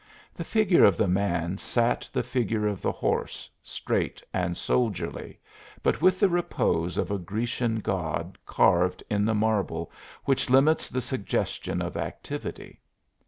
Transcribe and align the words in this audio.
The 0.33 0.43
figure 0.43 0.83
of 0.83 0.97
the 0.97 1.07
man 1.07 1.59
sat 1.59 2.09
the 2.11 2.23
figure 2.23 2.65
of 2.65 2.81
the 2.81 2.91
horse, 2.91 3.47
straight 3.61 4.23
and 4.33 4.57
soldierly, 4.57 5.39
but 5.83 6.01
with 6.01 6.19
the 6.19 6.27
repose 6.27 6.97
of 6.97 7.11
a 7.11 7.19
Grecian 7.19 7.75
god 7.81 8.39
carved 8.43 9.03
in 9.11 9.25
the 9.25 9.35
marble 9.35 9.91
which 10.25 10.49
limits 10.49 10.89
the 10.89 11.01
suggestion 11.01 11.83
of 11.83 11.97
activity. 11.97 12.81